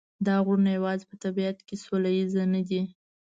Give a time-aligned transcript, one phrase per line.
[0.25, 2.81] دا غرونه یوازې په طبیعت کې سوله ییز نه دي.